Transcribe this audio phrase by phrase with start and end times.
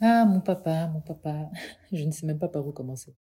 [0.00, 1.50] Ah, mon papa, mon papa.
[1.92, 3.16] Je ne sais même pas par où commencer.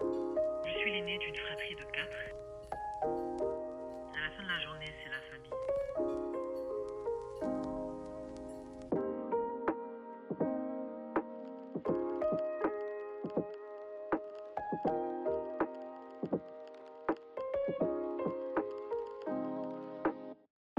[0.00, 2.22] Je suis l'aîné d'une fratrie de quatre.
[3.02, 5.52] À la fin de la journée, c'est la famille.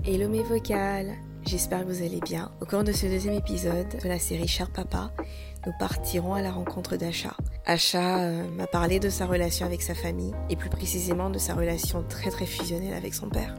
[0.04, 1.14] Hello mes vocales,
[1.48, 2.52] j'espère que vous allez bien.
[2.62, 5.12] Au cours de ce deuxième épisode de la série Cher Papa,
[5.66, 7.36] nous partirons à la rencontre d'Acha.
[7.66, 11.54] Acha euh, m'a parlé de sa relation avec sa famille et plus précisément de sa
[11.54, 13.56] relation très très fusionnelle avec son père.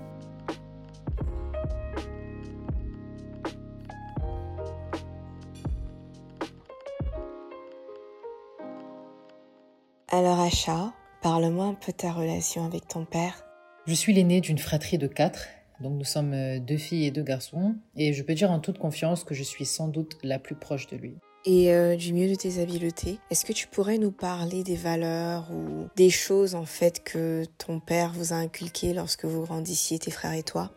[10.11, 10.93] Alors Acha,
[11.23, 13.45] parle-moi un peu de ta relation avec ton père.
[13.87, 15.47] Je suis l'aîné d'une fratrie de quatre.
[15.81, 17.77] Donc nous sommes euh, deux filles et deux garçons.
[17.97, 20.87] Et je peux dire en toute confiance que je suis sans doute la plus proche
[20.89, 21.15] de lui.
[21.45, 25.51] Et euh, du mieux de tes habiletés, est-ce que tu pourrais nous parler des valeurs
[25.53, 30.11] ou des choses en fait que ton père vous a inculquées lorsque vous grandissiez, tes
[30.11, 30.73] frères et toi?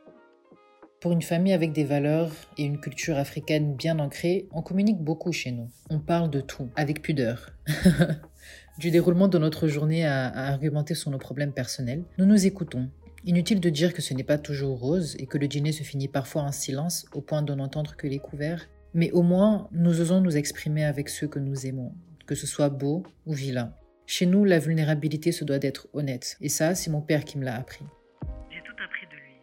[1.01, 5.31] Pour une famille avec des valeurs et une culture africaine bien ancrée, on communique beaucoup
[5.31, 5.67] chez nous.
[5.89, 7.49] On parle de tout, avec pudeur.
[8.77, 12.87] du déroulement de notre journée à, à argumenter sur nos problèmes personnels, nous nous écoutons.
[13.23, 16.07] Inutile de dire que ce n'est pas toujours rose et que le dîner se finit
[16.07, 20.21] parfois en silence au point de n'entendre que les couverts, mais au moins nous osons
[20.21, 21.93] nous exprimer avec ceux que nous aimons,
[22.25, 23.75] que ce soit beau ou vilain.
[24.07, 27.45] Chez nous, la vulnérabilité se doit d'être honnête, et ça, c'est mon père qui me
[27.45, 27.85] l'a appris.
[28.49, 29.37] J'ai tout appris de lui.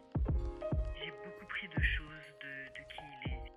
[1.01, 3.51] J'ai beaucoup pris de choses de, de qui il est.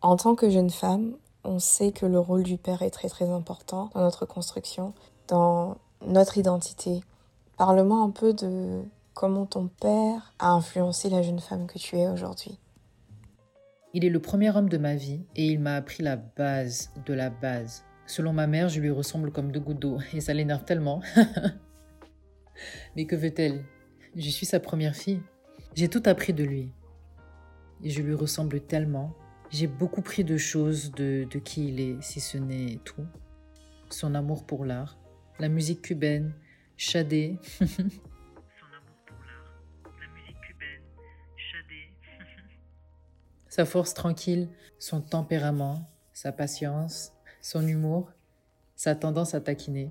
[0.00, 3.28] En tant que jeune femme, on sait que le rôle du père est très très
[3.28, 4.94] important dans notre construction,
[5.26, 7.00] dans notre identité.
[7.58, 8.84] Parle-moi un peu de
[9.14, 12.58] comment ton père a influencé la jeune femme que tu es aujourd'hui?
[13.92, 17.12] Il est le premier homme de ma vie et il m'a appris la base de
[17.12, 17.84] la base.
[18.06, 21.02] Selon ma mère, je lui ressemble comme deux gouttes d'eau et ça l'énerve tellement.
[22.96, 23.64] Mais que veut-elle?
[24.16, 25.20] Je suis sa première fille.
[25.74, 26.72] J'ai tout appris de lui.
[27.82, 29.14] Et je lui ressemble tellement.
[29.50, 33.06] J'ai beaucoup pris de choses de, de qui il est, si ce n'est tout.
[33.88, 34.98] Son amour pour l'art,
[35.40, 36.34] la musique cubaine,
[36.76, 37.38] Shadé.
[43.50, 47.12] sa force tranquille, son tempérament, sa patience,
[47.42, 48.12] son humour,
[48.76, 49.90] sa tendance à taquiner,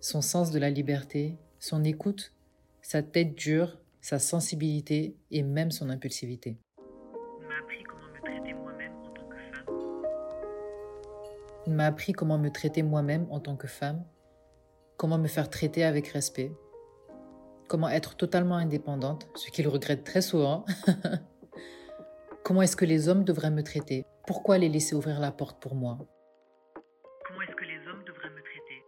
[0.00, 2.32] son sens de la liberté, son écoute,
[2.80, 6.56] sa tête dure, sa sensibilité et même son impulsivité.
[7.42, 9.74] Il m'a appris comment me traiter moi-même en tant que femme.
[11.66, 14.04] Il m'a appris comment me traiter moi-même en tant que femme,
[14.96, 16.50] comment me faire traiter avec respect,
[17.68, 20.64] comment être totalement indépendante, ce qu'il regrette très souvent.
[22.46, 24.06] comment est-ce que les hommes devraient me traiter?
[24.24, 25.98] Pourquoi les laisser ouvrir la porte pour moi?
[27.26, 28.84] Comment est-ce que les hommes devraient me traiter?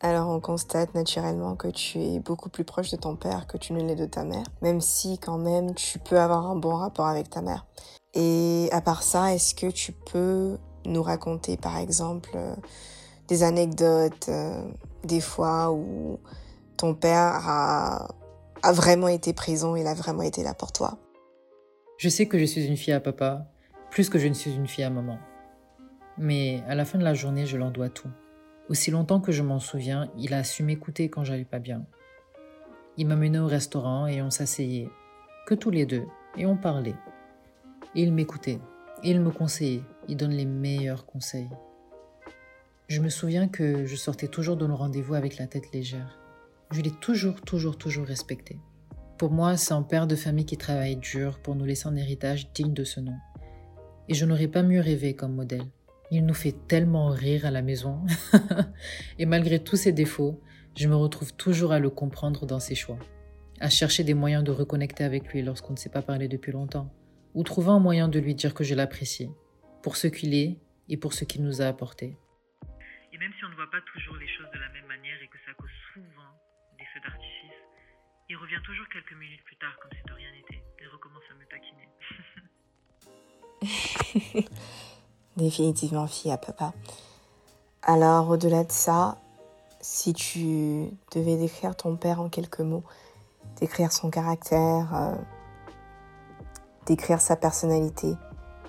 [0.00, 3.72] Alors on constate naturellement que tu es beaucoup plus proche de ton père que tu
[3.72, 7.06] ne l'es de ta mère, même si quand même tu peux avoir un bon rapport
[7.06, 7.64] avec ta mère.
[8.12, 12.54] Et à part ça, est-ce que tu peux nous raconter par exemple euh,
[13.28, 14.62] des anecdotes, euh,
[15.04, 16.20] des fois où
[16.76, 18.08] ton père a,
[18.62, 20.98] a vraiment été présent, il a vraiment été là pour toi?
[21.96, 23.46] Je sais que je suis une fille à papa,
[23.90, 25.18] plus que je ne suis une fille à maman.
[26.18, 28.10] Mais à la fin de la journée, je leur dois tout.
[28.68, 31.86] Aussi longtemps que je m'en souviens, il a su m'écouter quand j'allais pas bien.
[32.96, 34.88] Il m'a mené au restaurant et on s'asseyait,
[35.46, 36.04] que tous les deux,
[36.36, 36.96] et on parlait.
[37.94, 38.58] Et il m'écoutait,
[39.04, 41.50] il me conseillait, il donne les meilleurs conseils.
[42.88, 46.18] Je me souviens que je sortais toujours de nos rendez-vous avec la tête légère.
[46.72, 48.58] Je l'ai toujours, toujours, toujours respecté.
[49.18, 52.52] Pour moi, c'est un père de famille qui travaille dur pour nous laisser un héritage
[52.52, 53.16] digne de ce nom.
[54.08, 55.64] Et je n'aurais pas mieux rêvé comme modèle.
[56.10, 58.04] Il nous fait tellement rire à la maison.
[59.18, 60.42] et malgré tous ses défauts,
[60.76, 62.98] je me retrouve toujours à le comprendre dans ses choix.
[63.60, 66.92] À chercher des moyens de reconnecter avec lui lorsqu'on ne s'est pas parlé depuis longtemps.
[67.34, 69.30] Ou trouver un moyen de lui dire que je l'apprécie.
[69.82, 70.58] Pour ce qu'il est
[70.88, 72.18] et pour ce qu'il nous a apporté.
[73.12, 75.28] Et même si on ne voit pas toujours les choses de la même manière et
[75.28, 76.34] que ça cause souvent
[76.76, 77.73] des feux d'artifice,
[78.28, 81.34] il revient toujours quelques minutes plus tard comme si de rien n'était et recommence à
[81.34, 81.88] me taquiner.
[85.36, 86.72] Définitivement fille à papa.
[87.82, 89.18] Alors au-delà de ça,
[89.80, 92.84] si tu devais décrire ton père en quelques mots,
[93.60, 95.14] décrire son caractère, euh,
[96.86, 98.14] décrire sa personnalité,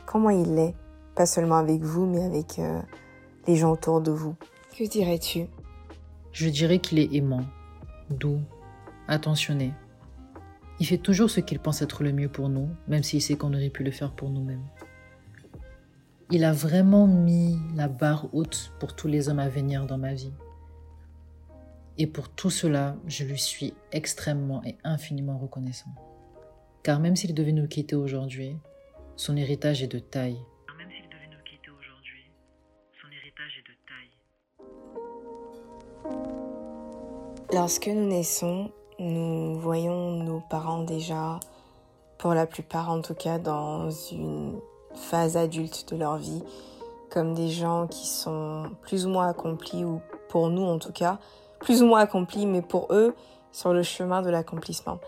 [0.06, 0.76] comment il est,
[1.16, 2.82] pas seulement avec vous, mais avec euh,
[3.48, 4.36] les gens autour de vous,
[4.78, 5.48] que dirais-tu?
[6.34, 7.46] Je dirais qu'il est aimant,
[8.10, 8.42] doux,
[9.08, 9.74] attentionné.
[10.80, 13.54] Il fait toujours ce qu'il pense être le mieux pour nous, même s'il sait qu'on
[13.54, 14.66] aurait pu le faire pour nous-mêmes.
[16.32, 20.14] Il a vraiment mis la barre haute pour tous les hommes à venir dans ma
[20.14, 20.34] vie.
[21.98, 25.92] Et pour tout cela, je lui suis extrêmement et infiniment reconnaissant.
[26.84, 28.58] Car même s'il devait nous quitter aujourd'hui,
[29.16, 30.40] son héritage est de taille.
[30.78, 32.32] Même s'il devait nous quitter aujourd'hui,
[33.02, 34.12] son héritage est de taille.
[37.54, 41.40] Lorsque nous naissons, nous voyons nos parents déjà,
[42.18, 44.60] pour la plupart en tout cas, dans une
[44.94, 46.44] phase adulte de leur vie,
[47.10, 51.20] comme des gens qui sont plus ou moins accomplis, ou pour nous en tout cas,
[51.60, 53.16] plus ou moins accomplis, mais pour eux,
[53.52, 55.00] sur le chemin de l'accomplissement.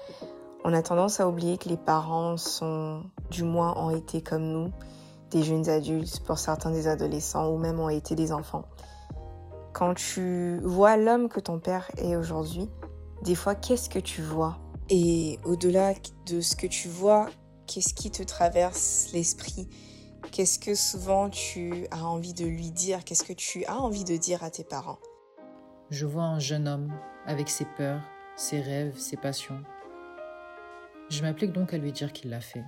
[0.64, 4.72] On a tendance à oublier que les parents sont, du moins, ont été comme nous,
[5.32, 8.64] des jeunes adultes, pour certains des adolescents, ou même ont été des enfants.
[9.74, 12.70] Quand tu vois l'homme que ton père est aujourd'hui,
[13.28, 14.58] des fois, qu'est-ce que tu vois?
[14.90, 15.94] Et au-delà
[16.28, 17.30] de ce que tu vois,
[17.68, 19.68] qu'est-ce qui te traverse l'esprit?
[20.32, 23.04] Qu'est-ce que souvent tu as envie de lui dire?
[23.04, 25.00] Qu'est-ce que tu as envie de dire à tes parents?
[25.90, 26.94] Je vois un jeune homme
[27.26, 28.02] avec ses peurs,
[28.38, 29.62] ses rêves, ses passions.
[31.10, 32.64] Je m'applique donc à lui dire qu'il l'a fait.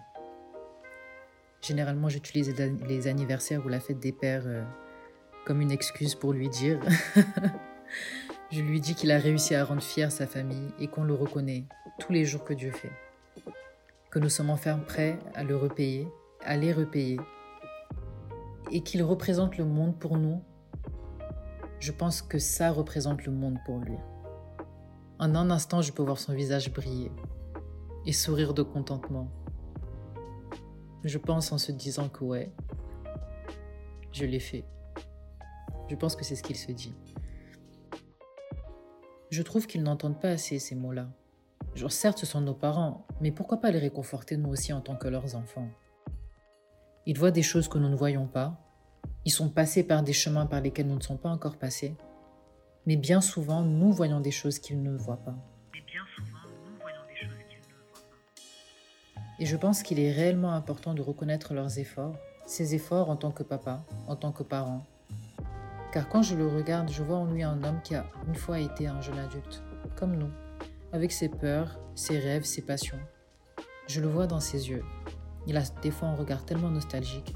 [1.62, 2.54] Généralement, j'utilise
[2.86, 4.66] les anniversaires ou la fête des pères euh,
[5.46, 6.82] comme une excuse pour lui dire.
[8.51, 11.66] je lui dis qu'il a réussi à rendre fier sa famille et qu'on le reconnaît
[12.00, 12.92] tous les jours que Dieu fait.
[14.10, 16.07] Que nous sommes enfin prêts à le repayer,
[16.44, 17.19] à les repayer.
[18.72, 20.42] Et qu'il représente le monde pour nous
[21.80, 23.98] je pense que ça représente le monde pour lui.
[25.18, 27.12] En un instant, je peux voir son visage briller
[28.06, 29.30] et sourire de contentement.
[31.04, 32.51] Je pense en se disant que ouais,
[34.12, 34.66] je l'ai fait.
[35.90, 36.94] Je pense que c'est ce qu'il se dit.
[39.30, 41.08] Je trouve qu'ils n'entendent pas assez ces mots-là.
[41.76, 44.96] Genre, certes, ce sont nos parents, mais pourquoi pas les réconforter nous aussi en tant
[44.96, 45.68] que leurs enfants?
[47.06, 48.58] Ils voient des choses que nous ne voyons pas,
[49.26, 51.96] ils sont passés par des chemins par lesquels nous ne sommes pas encore passés.
[52.86, 55.36] Mais bien souvent, nous voyons des choses qu'ils ne voient pas.
[59.38, 62.16] Et je pense qu'il est réellement important de reconnaître leurs efforts,
[62.46, 64.84] ses efforts en tant que papa, en tant que parent.
[65.91, 68.59] Car quand je le regarde, je vois en lui un homme qui a une fois
[68.59, 69.63] été un jeune adulte,
[69.95, 70.30] comme nous,
[70.94, 73.00] avec ses peurs, ses rêves, ses passions.
[73.88, 74.83] Je le vois dans ses yeux.
[75.47, 77.33] Il a des fois un regard tellement nostalgique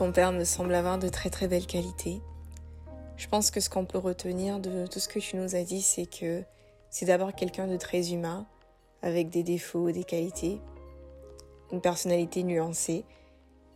[0.00, 2.22] Ton père me semble avoir de très très belles qualités.
[3.18, 5.82] Je pense que ce qu'on peut retenir de tout ce que tu nous as dit,
[5.82, 6.42] c'est que
[6.90, 8.46] c'est d'abord quelqu'un de très humain,
[9.02, 10.60] avec des défauts, des qualités,
[11.72, 13.04] une personnalité nuancée.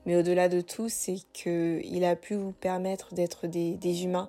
[0.04, 4.28] Mais au-delà de tout, c'est qu'il a pu vous permettre d'être des, humains,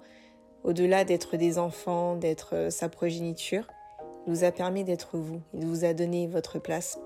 [0.63, 3.67] au-delà d'être des enfants, d'être euh, sa progéniture.
[4.25, 6.97] Il vous a permis d'être vous, il vous a donné votre place.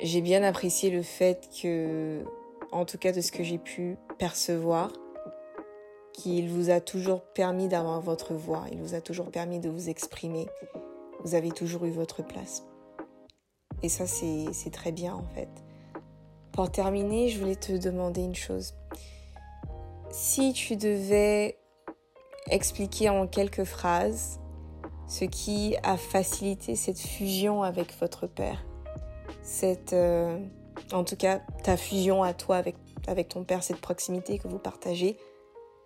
[0.00, 2.24] J'ai bien apprécié le fait que
[2.70, 4.92] en tout cas de ce que j'ai pu percevoir,
[6.12, 9.88] qu'il vous a toujours permis d'avoir votre voix, il vous a toujours permis de vous
[9.88, 10.46] exprimer,
[11.24, 12.64] vous avez toujours eu votre place.
[13.82, 15.48] Et ça, c'est très bien en fait.
[16.52, 18.74] Pour terminer, je voulais te demander une chose.
[20.10, 21.58] Si tu devais
[22.48, 24.38] expliquer en quelques phrases
[25.08, 28.64] ce qui a facilité cette fusion avec votre père,
[29.42, 29.92] cette...
[29.92, 30.38] Euh,
[30.92, 32.76] en tout cas ta fusion à toi avec,
[33.06, 35.16] avec ton père, cette proximité que vous partagez,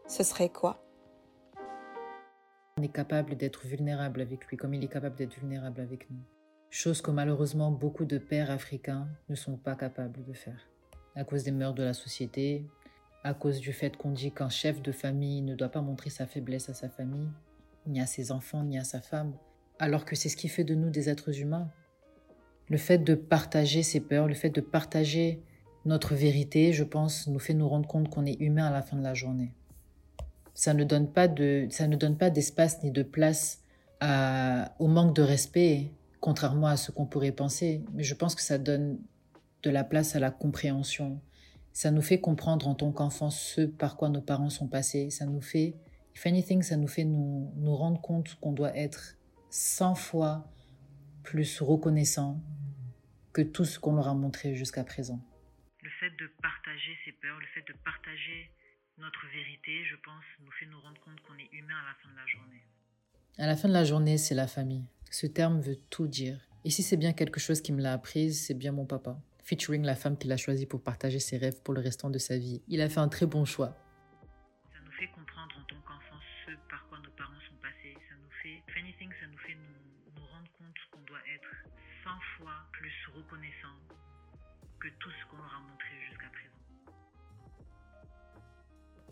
[0.09, 0.83] ce serait quoi?
[2.79, 6.21] On est capable d'être vulnérable avec lui comme il est capable d'être vulnérable avec nous.
[6.71, 10.69] Chose que malheureusement beaucoup de pères africains ne sont pas capables de faire.
[11.15, 12.67] À cause des mœurs de la société,
[13.25, 16.27] à cause du fait qu'on dit qu'un chef de famille ne doit pas montrer sa
[16.27, 17.29] faiblesse à sa famille,
[17.87, 19.33] ni à ses enfants, ni à sa femme,
[19.79, 21.71] alors que c'est ce qui fait de nous des êtres humains.
[22.69, 25.43] Le fait de partager ses peurs, le fait de partager
[25.85, 28.97] notre vérité, je pense, nous fait nous rendre compte qu'on est humain à la fin
[28.97, 29.55] de la journée.
[30.57, 33.63] Ça ne donne pas de, ça ne donne pas d'espace ni de place
[34.01, 37.85] au manque de respect, contrairement à ce qu'on pourrait penser.
[37.93, 38.99] Mais je pense que ça donne
[39.63, 41.21] de la place à la compréhension.
[41.73, 45.11] Ça nous fait comprendre en tant qu'enfants ce par quoi nos parents sont passés.
[45.11, 45.77] Ça nous fait,
[46.15, 49.19] if anything, ça nous fait nous, nous rendre compte qu'on doit être
[49.51, 50.51] 100 fois
[51.23, 52.41] plus reconnaissant
[53.35, 55.21] que tout ce qu'on leur a montré jusqu'à présent.
[55.83, 58.51] Le fait de partager ses peurs, le fait de partager
[58.99, 62.11] notre vérité, je pense, nous fait nous rendre compte qu'on est humain à la fin
[62.11, 62.63] de la journée.
[63.39, 64.85] À la fin de la journée, c'est la famille.
[65.11, 66.41] Ce terme veut tout dire.
[66.65, 69.19] Et si c'est bien quelque chose qui me l'a apprise, c'est bien mon papa.
[69.45, 72.39] Featuring la femme qu'il a choisie pour partager ses rêves pour le restant de sa
[72.39, 72.63] vie.
[72.69, 73.77] Il a fait un très bon choix.
[74.73, 77.95] Ça nous fait comprendre en tant qu'enfant ce par quoi nos parents sont passés.
[78.09, 81.53] Ça nous fait coaching, ça nous fait nous, nous rendre compte qu'on doit être
[82.03, 83.77] 100 fois plus reconnaissant
[84.81, 86.66] que tout ce qu'on leur a montré jusqu'à présent.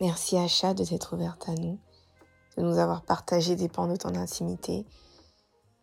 [0.01, 1.79] Merci Acha de t'être ouverte à nous,
[2.57, 4.85] de nous avoir partagé des pans de ton intimité,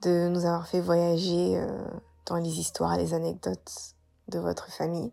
[0.01, 1.87] de nous avoir fait voyager euh,
[2.25, 3.95] dans les histoires et les anecdotes
[4.27, 5.11] de votre famille,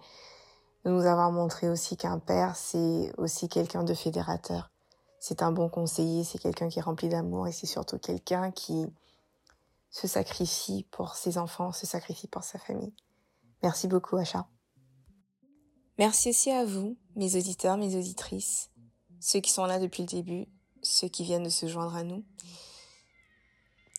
[0.84, 4.70] de nous avoir montré aussi qu'un père, c'est aussi quelqu'un de fédérateur.
[5.20, 8.86] C'est un bon conseiller, c'est quelqu'un qui est rempli d'amour et c'est surtout quelqu'un qui
[9.90, 12.92] se sacrifie pour ses enfants, se sacrifie pour sa famille.
[13.62, 14.46] Merci beaucoup, Acha.
[15.98, 18.70] Merci aussi à vous, mes auditeurs, mes auditrices,
[19.20, 20.46] ceux qui sont là depuis le début,
[20.82, 22.25] ceux qui viennent de se joindre à nous,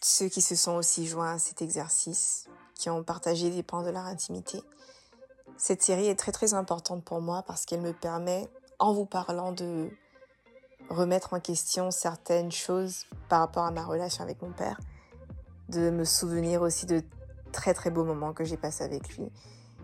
[0.01, 3.89] ceux qui se sont aussi joints à cet exercice, qui ont partagé des pans de
[3.89, 4.61] leur intimité.
[5.57, 8.47] Cette série est très très importante pour moi parce qu'elle me permet,
[8.79, 9.89] en vous parlant, de
[10.89, 14.79] remettre en question certaines choses par rapport à ma relation avec mon père,
[15.67, 17.03] de me souvenir aussi de
[17.51, 19.29] très très beaux moments que j'ai passés avec lui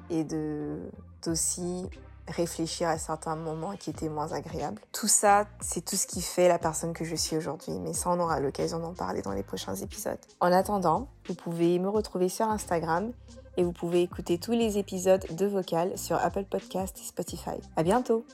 [0.10, 1.90] et d'aussi
[2.28, 4.82] réfléchir à certains moments qui étaient moins agréables.
[4.92, 8.10] Tout ça, c'est tout ce qui fait la personne que je suis aujourd'hui, mais ça
[8.10, 10.20] on aura l'occasion d'en parler dans les prochains épisodes.
[10.40, 13.12] En attendant, vous pouvez me retrouver sur Instagram
[13.58, 17.60] et vous pouvez écouter tous les épisodes de Vocal sur Apple Podcast et Spotify.
[17.76, 18.26] À bientôt!